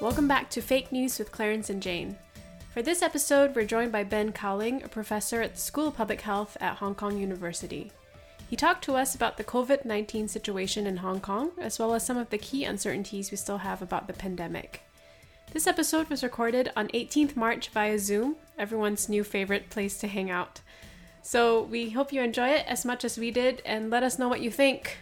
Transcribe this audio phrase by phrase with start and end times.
[0.00, 2.18] Welcome back to Fake News with Clarence and Jane.
[2.72, 6.20] For this episode, we're joined by Ben Cowling, a professor at the School of Public
[6.20, 7.90] Health at Hong Kong University.
[8.50, 12.04] He talked to us about the COVID 19 situation in Hong Kong, as well as
[12.04, 14.82] some of the key uncertainties we still have about the pandemic.
[15.52, 20.30] This episode was recorded on 18th March via Zoom, everyone's new favorite place to hang
[20.30, 20.60] out.
[21.22, 24.28] So we hope you enjoy it as much as we did, and let us know
[24.28, 24.98] what you think.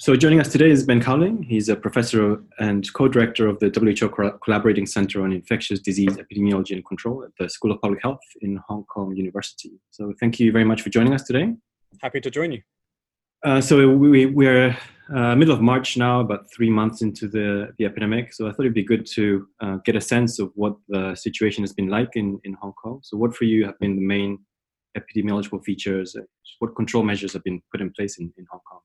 [0.00, 1.42] So joining us today is Ben Cowling.
[1.42, 6.82] He's a professor and co-director of the WHO Collaborating Center on Infectious Disease Epidemiology and
[6.86, 9.72] Control at the School of Public Health in Hong Kong University.
[9.90, 11.52] So thank you very much for joining us today.
[12.00, 12.62] Happy to join you.
[13.44, 14.74] Uh, so we, we're
[15.14, 18.32] uh, middle of March now, about three months into the, the epidemic.
[18.32, 21.62] So I thought it'd be good to uh, get a sense of what the situation
[21.62, 23.00] has been like in, in Hong Kong.
[23.02, 24.38] So what for you have been the main
[24.96, 26.14] epidemiological features?
[26.14, 26.24] And
[26.58, 28.80] what control measures have been put in place in, in Hong Kong?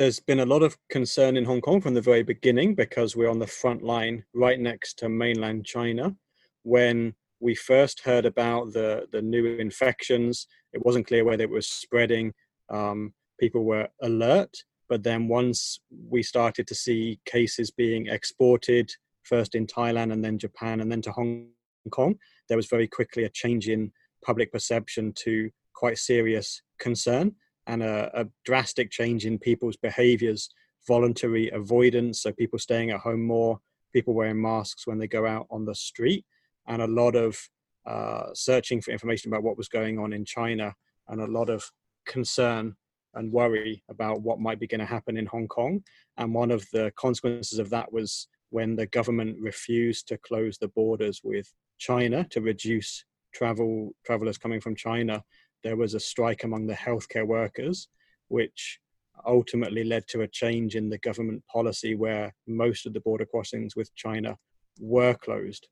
[0.00, 3.28] There's been a lot of concern in Hong Kong from the very beginning because we're
[3.28, 6.16] on the front line right next to mainland China.
[6.62, 11.68] When we first heard about the, the new infections, it wasn't clear whether it was
[11.68, 12.32] spreading.
[12.70, 18.90] Um, people were alert, but then once we started to see cases being exported,
[19.24, 21.48] first in Thailand and then Japan and then to Hong
[21.90, 22.14] Kong,
[22.48, 23.92] there was very quickly a change in
[24.24, 27.34] public perception to quite serious concern
[27.70, 30.50] and a, a drastic change in people's behaviors,
[30.88, 33.60] voluntary avoidance, so people staying at home more,
[33.92, 36.24] people wearing masks when they go out on the street,
[36.66, 37.38] and a lot of
[37.86, 40.74] uh, searching for information about what was going on in China,
[41.08, 41.62] and a lot of
[42.06, 42.74] concern
[43.14, 45.82] and worry about what might be going to happen in Hong Kong.
[46.16, 50.68] And one of the consequences of that was when the government refused to close the
[50.68, 55.22] borders with China to reduce travel travelers coming from China
[55.62, 57.88] there was a strike among the healthcare workers,
[58.28, 58.80] which
[59.26, 63.76] ultimately led to a change in the government policy where most of the border crossings
[63.76, 64.36] with China
[64.80, 65.68] were closed.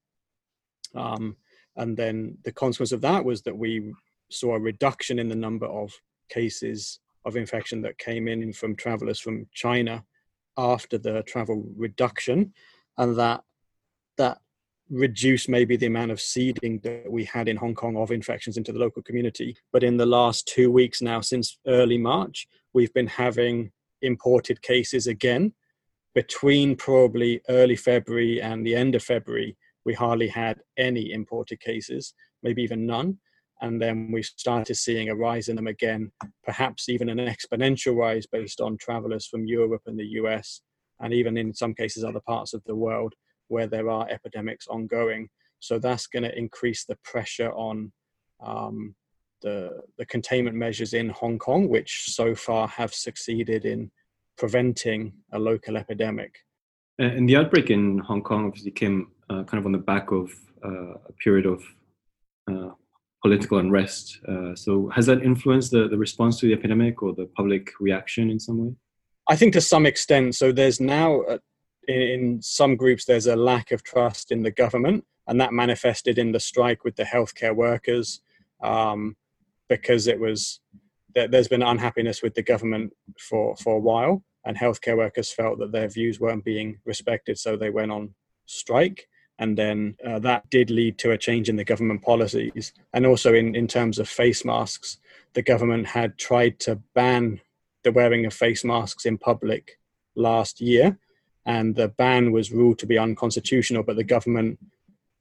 [0.95, 1.37] Um,
[1.77, 3.93] and then the consequence of that was that we
[4.31, 5.93] saw a reduction in the number of
[6.29, 10.05] cases of infection that came in from travelers from China
[10.57, 12.53] after the travel reduction,
[12.97, 13.43] and that
[14.17, 14.39] that
[14.91, 18.73] reduce maybe the amount of seeding that we had in Hong Kong of infections into
[18.73, 19.57] the local community.
[19.73, 23.71] But in the last two weeks now, since early March, we've been having
[24.03, 25.53] imported cases again.
[26.15, 32.15] Between probably early February and the end of February, we hardly had any imported cases,
[32.43, 33.19] maybe even none.
[33.61, 36.13] And then we started seeing a rise in them again,
[36.45, 40.63] perhaps even an exponential rise based on travelers from Europe and the US,
[41.01, 43.15] and even in some cases, other parts of the world
[43.49, 45.29] where there are epidemics ongoing.
[45.61, 47.93] So that's going to increase the pressure on
[48.41, 48.95] um,
[49.43, 53.91] the, the containment measures in Hong Kong, which so far have succeeded in
[54.37, 56.39] preventing a local epidemic.
[56.99, 60.33] And the outbreak in Hong Kong obviously came uh, kind of on the back of
[60.65, 61.63] uh, a period of
[62.51, 62.71] uh,
[63.23, 64.21] political unrest.
[64.27, 68.31] Uh, so has that influenced the, the response to the epidemic or the public reaction
[68.31, 68.75] in some way?
[69.29, 70.35] I think to some extent.
[70.35, 71.23] So there's now
[71.89, 76.19] a, in some groups there's a lack of trust in the government, and that manifested
[76.19, 78.21] in the strike with the healthcare workers
[78.63, 79.17] um,
[79.69, 80.61] because it was
[81.15, 85.73] there's been unhappiness with the government for for a while, and healthcare workers felt that
[85.73, 88.15] their views weren't being respected, so they went on
[88.47, 89.09] strike.
[89.41, 92.73] And then uh, that did lead to a change in the government policies.
[92.93, 94.99] And also, in, in terms of face masks,
[95.35, 97.41] the government had tried to ban
[97.85, 99.79] the wearing of face masks in public
[100.17, 100.99] last year
[101.49, 104.59] and the ban was ruled to be unconstitutional, but the government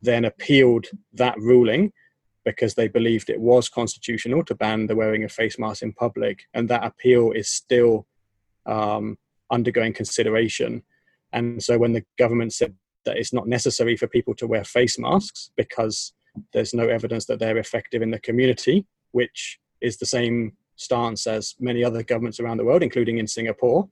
[0.02, 1.94] then appealed that ruling
[2.44, 6.44] because they believed it was constitutional to ban the wearing of face masks in public,
[6.54, 8.06] and that appeal is still
[8.66, 9.18] um,
[9.52, 10.84] undergoing consideration.
[11.32, 15.00] And so, when the government said that it's not necessary for people to wear face
[15.00, 16.12] masks because
[16.52, 21.56] there's no evidence that they're effective in the community, which is the same stance as
[21.58, 23.88] many other governments around the world, including in Singapore,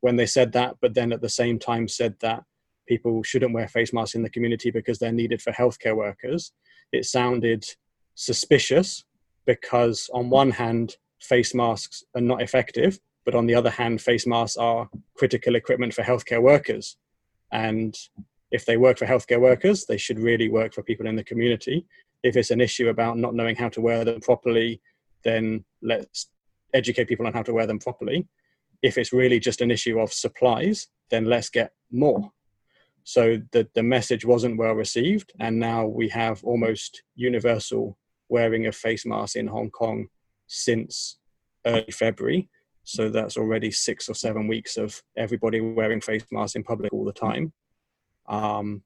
[0.00, 2.44] when they said that, but then at the same time said that
[2.88, 6.52] people shouldn't wear face masks in the community because they're needed for healthcare workers,
[6.92, 7.64] it sounded
[8.14, 9.04] suspicious
[9.46, 14.26] because, on one hand, face masks are not effective, but on the other hand, face
[14.26, 16.96] masks are critical equipment for healthcare workers.
[17.52, 17.94] And
[18.50, 21.86] if they work for healthcare workers, they should really work for people in the community.
[22.22, 24.80] If it's an issue about not knowing how to wear them properly,
[25.22, 26.28] then let's
[26.74, 28.26] educate people on how to wear them properly
[28.82, 32.30] if it's really just an issue of supplies, then let's get more.
[33.04, 37.98] So the, the message wasn't well received, and now we have almost universal
[38.28, 40.08] wearing of face masks in Hong Kong
[40.46, 41.18] since
[41.66, 42.48] early February.
[42.84, 47.04] So that's already six or seven weeks of everybody wearing face masks in public all
[47.04, 47.52] the time.
[48.28, 48.82] Um,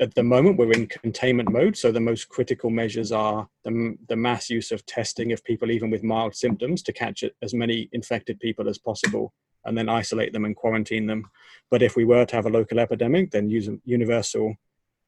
[0.00, 1.76] at the moment, we're in containment mode.
[1.76, 5.90] So the most critical measures are the, the mass use of testing of people, even
[5.90, 9.32] with mild symptoms, to catch as many infected people as possible
[9.64, 11.24] and then isolate them and quarantine them.
[11.70, 14.56] But if we were to have a local epidemic, then use, universal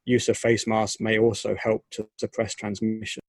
[0.05, 3.21] use of face masks may also help to suppress transmission.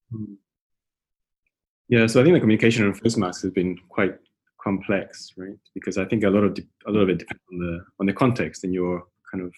[1.89, 4.17] Yeah, so I think the communication on face masks has been quite
[4.63, 5.59] complex, right?
[5.75, 6.57] Because I think a lot of
[6.87, 9.53] a lot of it depends on the on the context and your kind of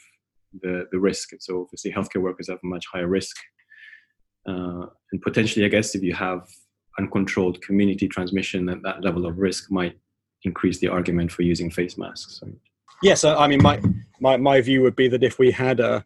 [0.63, 1.31] the the risk.
[1.41, 3.37] So obviously, healthcare workers have a much higher risk,
[4.49, 6.49] uh, and potentially, I guess, if you have
[6.99, 9.99] uncontrolled community transmission, that that level of risk might
[10.45, 12.43] increase the argument for using face masks.
[13.03, 13.81] Yes, I mean, my
[14.21, 16.05] my my view would be that if we had a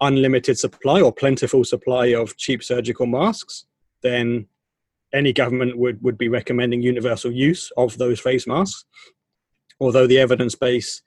[0.00, 3.64] unlimited supply or plentiful supply of cheap surgical masks,
[4.02, 4.46] then
[5.12, 8.84] any government would, would be recommending universal use of those face masks.
[9.80, 11.02] Although the evidence base,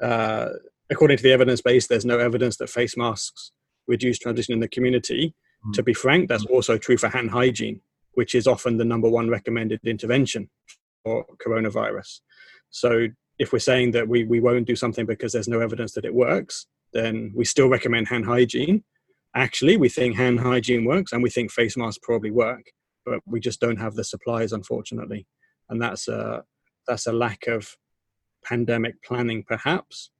[0.00, 0.50] uh,
[0.90, 3.52] according to the evidence base, there's no evidence that face masks
[3.86, 5.34] reduce transmission in the community.
[5.66, 5.72] Mm.
[5.74, 7.80] To be frank, that's also true for hand hygiene,
[8.14, 10.50] which is often the number one recommended intervention
[11.04, 12.20] for coronavirus.
[12.70, 13.08] So
[13.38, 16.14] if we're saying that we, we won't do something because there's no evidence that it
[16.14, 18.84] works, then we still recommend hand hygiene.
[19.34, 22.64] Actually, we think hand hygiene works and we think face masks probably work
[23.04, 25.26] but we just don't have the supplies, unfortunately,
[25.68, 26.44] and that's a
[26.86, 27.76] that's a lack of
[28.44, 30.10] pandemic planning, perhaps.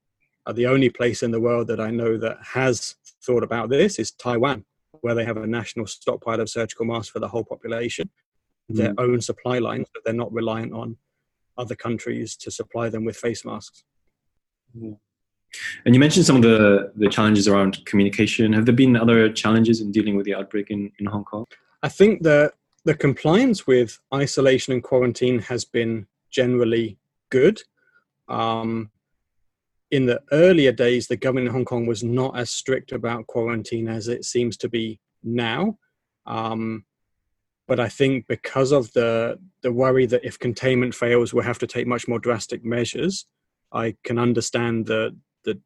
[0.46, 3.98] Uh, the only place in the world that I know that has thought about this
[3.98, 4.64] is Taiwan,
[5.02, 8.08] where they have a national stockpile of surgical masks for the whole population,
[8.70, 8.76] mm.
[8.76, 10.96] their own supply lines, but they're not reliant on
[11.58, 13.84] other countries to supply them with face masks.
[14.76, 14.96] Mm.
[15.84, 18.52] And you mentioned some of the, the challenges around communication.
[18.52, 21.44] Have there been other challenges in dealing with the outbreak in, in Hong Kong?
[21.82, 22.54] I think that
[22.84, 26.98] the compliance with isolation and quarantine has been generally
[27.31, 27.62] good.
[28.28, 28.90] Um,
[29.90, 33.88] in the earlier days, the government in Hong Kong was not as strict about quarantine
[33.88, 35.78] as it seems to be now.
[36.26, 36.84] Um,
[37.66, 41.66] but I think because of the the worry that if containment fails, we'll have to
[41.66, 43.26] take much more drastic measures.
[43.72, 45.60] I can understand the the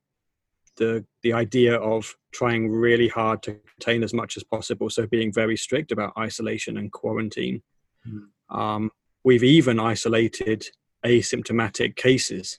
[0.76, 4.90] the the idea of trying really hard to contain as much as possible.
[4.90, 7.62] So being very strict about isolation and quarantine.
[8.06, 8.26] Mm.
[8.50, 8.90] Um,
[9.22, 10.66] we've even isolated
[11.04, 12.58] asymptomatic cases,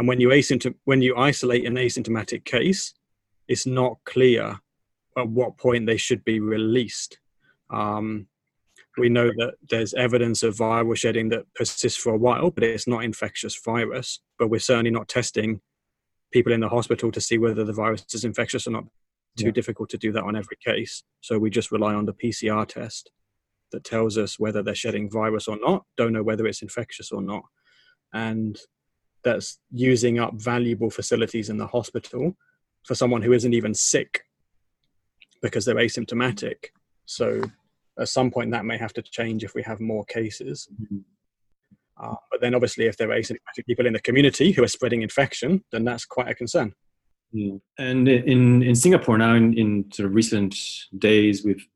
[0.00, 2.94] and when you asymptom- when you isolate an asymptomatic case,
[3.48, 4.58] it's not clear
[5.18, 7.18] at what point they should be released.
[7.68, 8.26] Um,
[8.96, 12.88] we know that there's evidence of viral shedding that persists for a while, but it's
[12.88, 14.20] not infectious virus.
[14.38, 15.60] But we're certainly not testing
[16.32, 18.84] people in the hospital to see whether the virus is infectious or not.
[19.36, 19.50] Too yeah.
[19.50, 21.02] difficult to do that on every case.
[21.20, 23.10] So we just rely on the PCR test
[23.72, 25.84] that tells us whether they're shedding virus or not.
[25.98, 27.42] Don't know whether it's infectious or not.
[28.14, 28.58] And
[29.22, 32.36] that's using up valuable facilities in the hospital
[32.86, 34.22] for someone who isn't even sick
[35.42, 36.66] because they're asymptomatic.
[37.06, 37.42] So
[37.98, 40.68] at some point that may have to change if we have more cases.
[40.82, 40.98] Mm-hmm.
[42.02, 45.02] Uh, but then, obviously, if there are asymptomatic people in the community who are spreading
[45.02, 46.72] infection, then that's quite a concern.
[47.34, 47.60] Mm.
[47.78, 50.56] And in, in Singapore now, in, in sort of recent
[50.98, 51.66] days, we've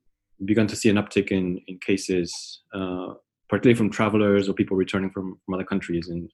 [0.44, 3.14] begun to see an uptick in, in cases, uh,
[3.48, 6.08] particularly from travelers or people returning from, from other countries.
[6.08, 6.30] And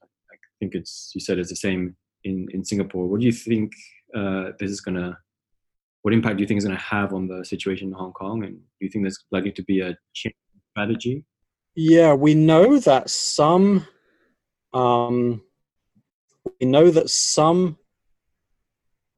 [0.61, 3.07] think it's, you said it's the same in, in Singapore.
[3.09, 3.73] What do you think
[4.15, 5.19] uh, this is to,
[6.03, 8.45] what impact do you think is to have on the situation in Hong Kong?
[8.45, 11.25] And do you think there's likely to be a change in strategy?
[11.75, 13.87] Yeah, we know that some
[14.73, 15.43] um,
[16.61, 17.79] we know that some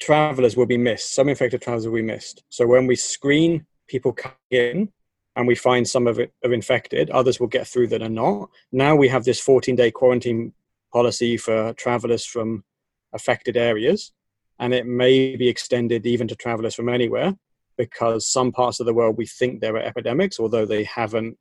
[0.00, 1.14] travelers will be missed.
[1.14, 2.42] Some infected travelers will be missed.
[2.48, 4.92] So when we screen people coming in
[5.36, 8.50] and we find some of it are infected, others will get through that are not.
[8.72, 10.52] Now we have this 14 day quarantine
[10.92, 12.64] policy for travelers from
[13.12, 14.12] affected areas,
[14.58, 17.34] and it may be extended even to travelers from anywhere
[17.76, 21.36] because some parts of the world we think there are epidemics, although they haven't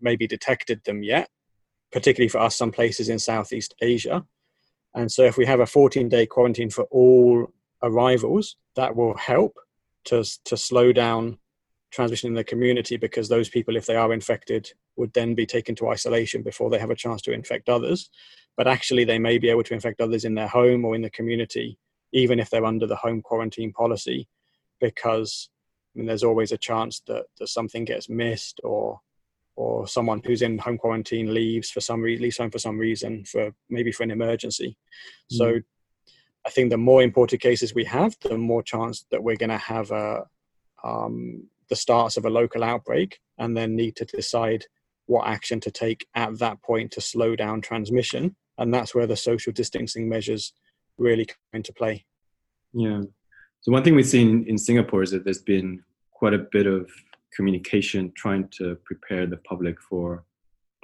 [0.00, 1.28] maybe detected them yet,
[1.90, 4.24] particularly for us, some places in Southeast Asia.
[4.94, 9.56] And so, if we have a 14 day quarantine for all arrivals, that will help
[10.04, 11.38] to, to slow down
[11.90, 15.74] transmission in the community because those people, if they are infected, would then be taken
[15.76, 18.10] to isolation before they have a chance to infect others.
[18.56, 21.10] But actually, they may be able to infect others in their home or in the
[21.10, 21.78] community,
[22.12, 24.28] even if they're under the home quarantine policy,
[24.80, 25.48] because
[25.94, 29.00] I mean, there's always a chance that, that something gets missed or
[29.56, 33.24] or someone who's in home quarantine leaves for some reason, leaves home for some reason,
[33.24, 34.76] for maybe for an emergency.
[35.32, 35.36] Mm.
[35.36, 35.60] So
[36.46, 39.58] I think the more imported cases we have, the more chance that we're going to
[39.58, 40.26] have a,
[40.84, 44.64] um, the starts of a local outbreak and then need to decide
[45.08, 48.36] what action to take at that point to slow down transmission.
[48.58, 50.52] And that's where the social distancing measures
[50.98, 52.04] really come into play.
[52.72, 53.02] Yeah.
[53.60, 56.90] So one thing we've seen in Singapore is that there's been quite a bit of
[57.34, 60.24] communication trying to prepare the public for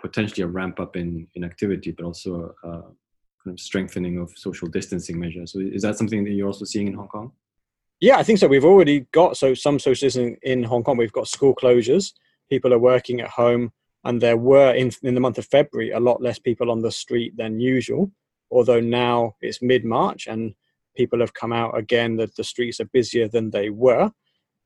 [0.01, 4.33] potentially a ramp up in, in activity, but also a, a kind of strengthening of
[4.37, 5.53] social distancing measures.
[5.53, 7.33] So is that something that you're also seeing in Hong Kong?
[8.01, 8.49] Yeah, I think so.
[8.49, 10.97] We've already got so some social distancing in Hong Kong.
[10.97, 12.13] We've got school closures.
[12.51, 13.73] People are working at home,
[14.05, 16.93] and there were in in the month of February a lot less people on the
[16.93, 18.11] street than usual.
[18.51, 20.55] Although now it's mid March and
[20.97, 24.13] people have come out again, that the streets are busier than they were.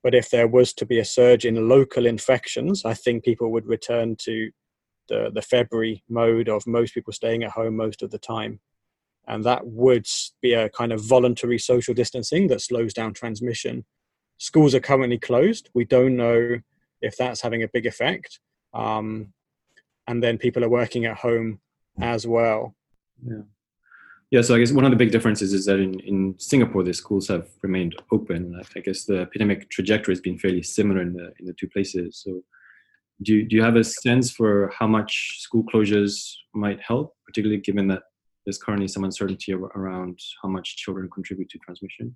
[0.03, 3.67] But if there was to be a surge in local infections, I think people would
[3.67, 4.51] return to
[5.09, 8.61] the, the February mode of most people staying at home most of the time.
[9.27, 10.07] And that would
[10.41, 13.85] be a kind of voluntary social distancing that slows down transmission.
[14.39, 15.69] Schools are currently closed.
[15.75, 16.59] We don't know
[17.01, 18.41] if that's having a big effect.
[18.75, 19.33] Um,
[20.07, 21.61] and then people are working at home
[22.01, 22.75] as well.
[23.27, 23.43] Yeah.
[24.31, 26.93] Yeah, so I guess one of the big differences is that in, in Singapore, the
[26.93, 28.61] schools have remained open.
[28.77, 32.21] I guess the epidemic trajectory has been fairly similar in the in the two places.
[32.23, 32.43] So,
[33.23, 37.63] do you, do you have a sense for how much school closures might help, particularly
[37.63, 38.03] given that
[38.45, 42.15] there's currently some uncertainty around how much children contribute to transmission?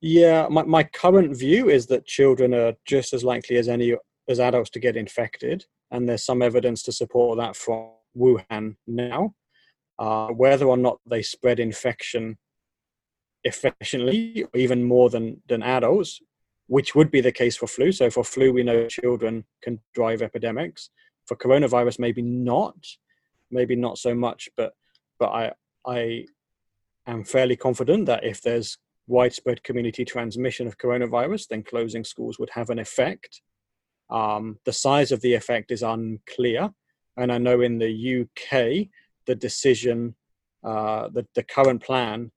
[0.00, 3.94] Yeah, my, my current view is that children are just as likely as any
[4.28, 9.34] as adults to get infected, and there's some evidence to support that from Wuhan now
[9.98, 12.38] uh, whether or not they spread infection
[13.44, 16.20] efficiently, even more than, than adults,
[16.66, 17.92] which would be the case for flu.
[17.92, 20.90] So for flu, we know children can drive epidemics.
[21.26, 22.74] For coronavirus, maybe not,
[23.50, 24.72] maybe not so much, but
[25.20, 25.52] but I
[25.86, 26.26] I
[27.06, 32.50] am fairly confident that if there's widespread community transmission of coronavirus, then closing schools would
[32.50, 33.40] have an effect.
[34.12, 36.70] Um, the size of the effect is unclear,
[37.16, 38.88] and I know in the UK
[39.26, 40.14] the decision,
[40.62, 42.30] uh, the, the current plan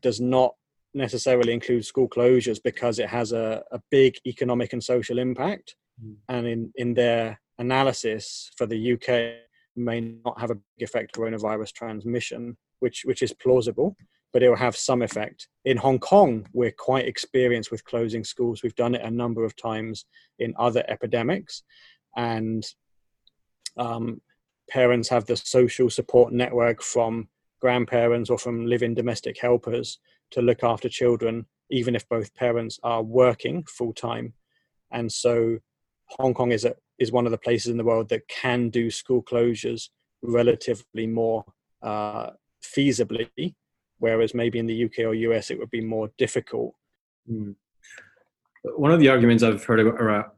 [0.00, 0.54] does not
[0.94, 5.76] necessarily include school closures because it has a, a big economic and social impact.
[6.04, 6.16] Mm.
[6.28, 9.42] And in, in their analysis for the UK,
[9.76, 13.96] may not have a big effect coronavirus transmission, which, which is plausible,
[14.32, 15.48] but it will have some effect.
[15.64, 18.62] In Hong Kong, we're quite experienced with closing schools.
[18.62, 20.06] We've done it a number of times
[20.38, 21.62] in other epidemics.
[22.16, 22.64] And
[23.76, 24.20] um,
[24.70, 27.28] parents have the social support network from
[27.60, 29.98] grandparents or from living domestic helpers
[30.30, 34.32] to look after children, even if both parents are working full time.
[34.90, 35.58] And so
[36.18, 38.90] Hong Kong is a, is one of the places in the world that can do
[38.90, 39.88] school closures
[40.22, 41.44] relatively more
[41.82, 42.30] uh,
[42.62, 43.54] feasibly,
[44.02, 46.74] whereas maybe in the UK or US it would be more difficult.
[47.30, 47.54] Mm.
[48.76, 50.34] One of the arguments I've heard about,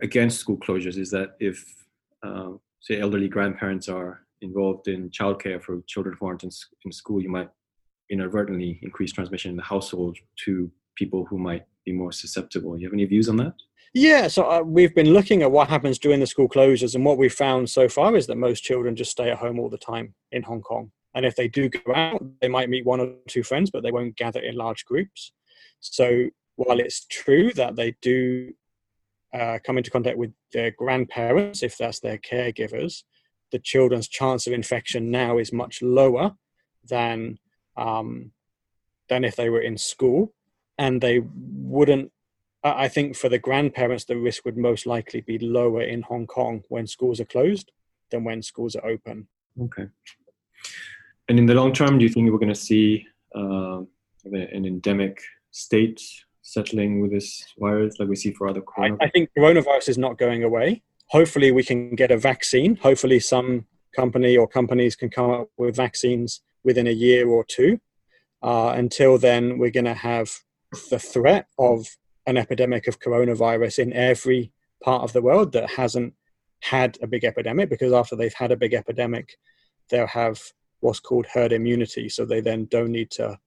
[0.00, 1.74] against school closures is that if
[2.22, 6.50] uh, say elderly grandparents are involved in childcare for children who aren't in,
[6.84, 7.50] in school, you might
[8.10, 12.78] inadvertently increase transmission in the household to people who might be more susceptible.
[12.78, 13.54] You have any views on that?
[13.92, 17.18] Yeah, so uh, we've been looking at what happens during the school closures, and what
[17.18, 20.14] we've found so far is that most children just stay at home all the time
[20.30, 20.92] in Hong Kong.
[21.14, 23.92] And if they do go out, they might meet one or two friends, but they
[23.92, 25.32] won't gather in large groups.
[25.80, 28.52] So while it's true that they do
[29.32, 33.02] uh, come into contact with their grandparents, if that's their caregivers,
[33.52, 36.34] the children's chance of infection now is much lower
[36.88, 37.38] than
[37.76, 38.32] um,
[39.08, 40.32] than if they were in school,
[40.78, 42.10] and they wouldn't.
[42.62, 46.62] I think for the grandparents, the risk would most likely be lower in Hong Kong
[46.68, 47.70] when schools are closed
[48.10, 49.28] than when schools are open.
[49.60, 49.88] Okay.
[51.28, 53.80] And in the long term, do you think we're going to see uh,
[54.24, 56.00] an endemic state
[56.42, 58.98] settling with this virus like we see for other coronavirus?
[59.00, 60.82] I, I think coronavirus is not going away.
[61.08, 62.76] Hopefully, we can get a vaccine.
[62.76, 67.78] Hopefully, some company or companies can come up with vaccines within a year or two.
[68.42, 70.30] Uh, until then, we're going to have
[70.90, 71.86] the threat of
[72.26, 74.52] an epidemic of coronavirus in every
[74.82, 76.14] part of the world that hasn't
[76.60, 79.36] had a big epidemic because after they've had a big epidemic,
[79.90, 80.40] they'll have
[80.84, 82.10] what's called herd immunity.
[82.10, 83.38] So they then don't need to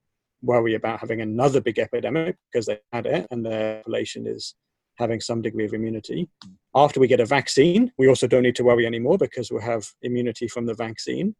[0.41, 4.55] worry about having another big epidemic because they had it and their population is
[4.97, 6.27] having some degree of immunity.
[6.73, 9.87] After we get a vaccine, we also don't need to worry anymore because we'll have
[10.01, 11.35] immunity from the vaccine.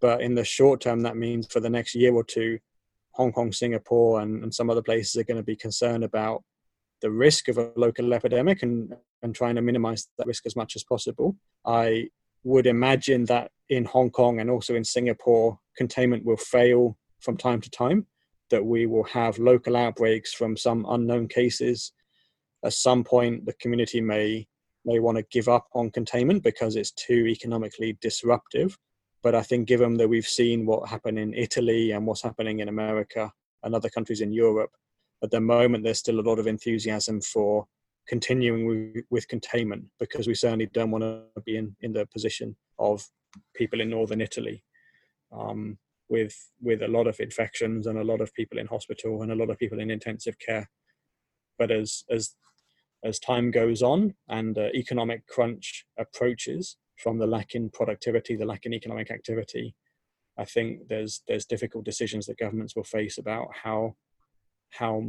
[0.00, 2.58] But in the short term, that means for the next year or two,
[3.12, 6.42] Hong Kong, Singapore, and, and some other places are going to be concerned about
[7.02, 10.74] the risk of a local epidemic and, and trying to minimize that risk as much
[10.74, 11.36] as possible.
[11.66, 12.08] I
[12.44, 17.60] would imagine that in Hong Kong and also in Singapore, containment will fail from time
[17.60, 18.06] to time,
[18.50, 21.92] that we will have local outbreaks from some unknown cases.
[22.64, 24.46] At some point, the community may
[24.84, 28.76] may want to give up on containment because it's too economically disruptive.
[29.22, 32.68] But I think, given that we've seen what happened in Italy and what's happening in
[32.68, 33.32] America
[33.62, 34.72] and other countries in Europe,
[35.22, 37.66] at the moment there's still a lot of enthusiasm for
[38.08, 43.06] continuing with, containment because we certainly don't want to be in, in the position of
[43.54, 44.62] people in northern Italy
[45.32, 45.78] um,
[46.08, 49.34] with with a lot of infections and a lot of people in hospital and a
[49.34, 50.68] lot of people in intensive care.
[51.58, 52.34] But as as
[53.04, 58.46] as time goes on and uh, economic crunch approaches from the lack in productivity, the
[58.46, 59.74] lack in economic activity,
[60.38, 63.96] I think there's there's difficult decisions that governments will face about how
[64.70, 65.02] how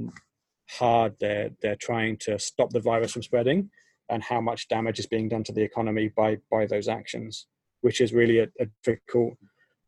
[0.70, 3.70] hard they're they're trying to stop the virus from spreading
[4.10, 7.48] and how much damage is being done to the economy by by those actions,
[7.82, 9.36] which is really a, a difficult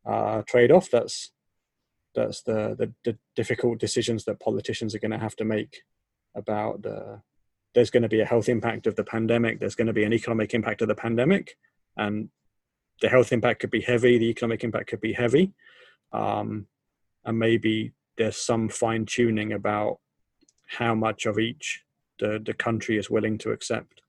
[0.06, 0.90] uh, trade-off.
[0.90, 1.32] That's
[2.14, 5.82] that's the, the, the difficult decisions that politicians are going to have to make
[6.34, 7.20] about the
[7.74, 10.12] there's going to be a health impact of the pandemic there's going to be an
[10.12, 11.56] economic impact of the pandemic
[11.96, 12.30] and
[13.02, 15.52] the health impact could be heavy the economic impact could be heavy
[16.12, 16.66] um,
[17.24, 19.98] and maybe there's some fine tuning about
[20.66, 21.82] how much of each
[22.18, 24.02] the, the country is willing to accept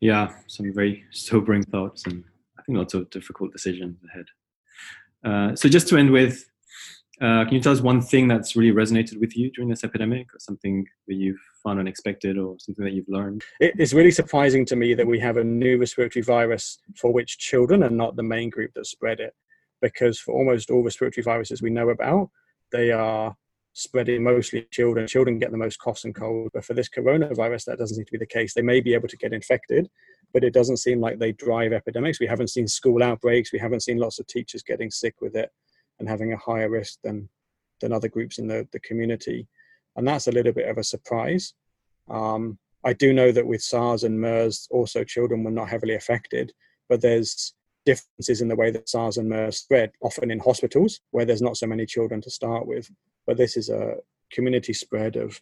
[0.00, 2.24] yeah some very sobering thoughts and
[2.58, 4.26] i think lots of difficult decisions ahead
[5.24, 6.44] uh, so just to end with
[7.22, 10.26] uh, can you tell us one thing that's really resonated with you during this epidemic,
[10.34, 13.44] or something that you've found unexpected, or something that you've learned?
[13.60, 17.84] It's really surprising to me that we have a new respiratory virus for which children
[17.84, 19.34] are not the main group that spread it,
[19.80, 22.30] because for almost all respiratory viruses we know about,
[22.72, 23.36] they are
[23.72, 25.06] spreading mostly children.
[25.06, 28.12] Children get the most coughs and colds, but for this coronavirus, that doesn't seem to
[28.12, 28.54] be the case.
[28.54, 29.88] They may be able to get infected,
[30.32, 32.20] but it doesn't seem like they drive epidemics.
[32.20, 33.52] We haven't seen school outbreaks.
[33.52, 35.50] We haven't seen lots of teachers getting sick with it
[35.98, 37.28] and having a higher risk than
[37.80, 39.48] than other groups in the, the community.
[39.96, 41.54] And that's a little bit of a surprise.
[42.08, 46.52] Um, I do know that with SARS and MERS, also children were not heavily affected,
[46.88, 51.24] but there's differences in the way that SARS and MERS spread, often in hospitals where
[51.24, 52.90] there's not so many children to start with.
[53.26, 53.96] But this is a
[54.32, 55.40] community spread of,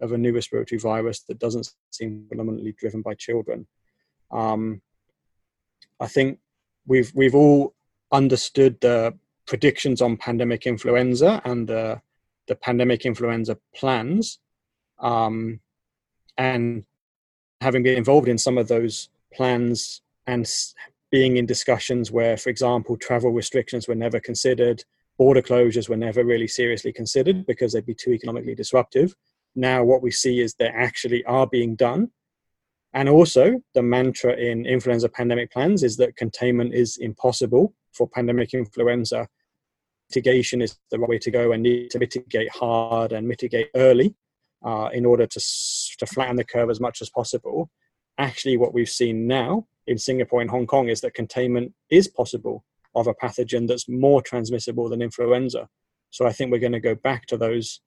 [0.00, 3.66] of a new respiratory virus that doesn't seem predominantly driven by children.
[4.30, 4.80] Um,
[6.00, 6.38] I think
[6.86, 7.74] we've we've all
[8.10, 12.00] understood the predictions on pandemic influenza and the,
[12.48, 14.38] the pandemic influenza plans.
[14.98, 15.60] Um,
[16.38, 16.84] and
[17.60, 20.46] having been involved in some of those plans and
[21.12, 24.82] being in discussions where, for example, travel restrictions were never considered,
[25.18, 29.14] border closures were never really seriously considered because they'd be too economically disruptive.
[29.54, 32.10] Now, what we see is they actually are being done.
[32.94, 38.54] And also, the mantra in influenza pandemic plans is that containment is impossible for pandemic
[38.54, 39.28] influenza,
[40.10, 44.14] mitigation is the right way to go and need to mitigate hard and mitigate early
[44.64, 45.40] uh, in order to,
[45.98, 47.70] to flatten the curve as much as possible.
[48.18, 52.64] Actually, what we've seen now in Singapore and Hong Kong is that containment is possible
[52.94, 55.68] of a pathogen that's more transmissible than influenza.
[56.10, 57.80] So I think we're going to go back to those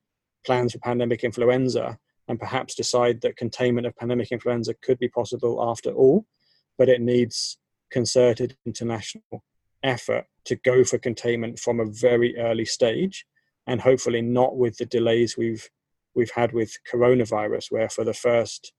[0.46, 5.60] plans for pandemic influenza and perhaps decide that containment of pandemic influenza could be possible
[5.70, 6.26] after all,
[6.78, 7.58] but it needs
[7.92, 9.44] concerted international
[9.84, 13.26] effort to go for containment from a very early stage
[13.68, 15.70] and hopefully not with the delays we've
[16.16, 18.74] we've had with coronavirus where for the first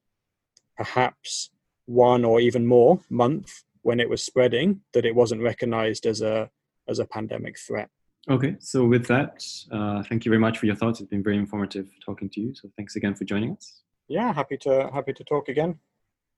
[0.76, 1.50] perhaps
[1.86, 6.50] one or even more month when it was spreading that it wasn't recognized as a
[6.88, 7.88] as a pandemic threat.
[8.28, 11.00] Okay so with that uh, thank you very much for your thoughts.
[11.00, 12.54] It's been very informative talking to you.
[12.54, 13.82] So thanks again for joining us.
[14.08, 15.78] Yeah happy to happy to talk again.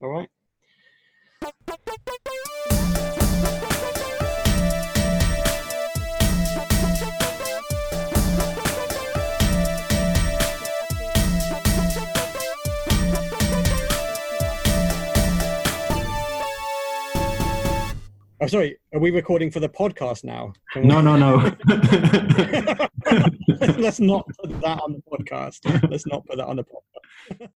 [0.02, 0.28] All right
[18.40, 18.78] Oh, sorry.
[18.94, 20.52] Are we recording for the podcast now?
[20.76, 21.38] No, no, no.
[23.76, 25.90] Let's not put that on the podcast.
[25.90, 27.50] Let's not put that on the podcast.